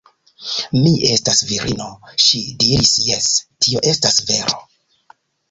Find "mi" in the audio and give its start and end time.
0.77-0.93